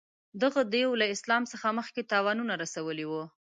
[0.41, 3.23] دغه دېو له اسلام څخه مخکې تاوانونه رسولي وه.